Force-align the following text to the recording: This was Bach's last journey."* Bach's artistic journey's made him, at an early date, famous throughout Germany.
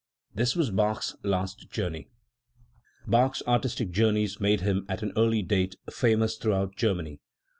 This 0.33 0.55
was 0.55 0.71
Bach's 0.71 1.15
last 1.21 1.69
journey."* 1.69 2.07
Bach's 3.05 3.43
artistic 3.45 3.91
journey's 3.91 4.39
made 4.39 4.61
him, 4.61 4.83
at 4.89 5.03
an 5.03 5.13
early 5.15 5.43
date, 5.43 5.75
famous 5.91 6.37
throughout 6.37 6.75
Germany. 6.75 7.19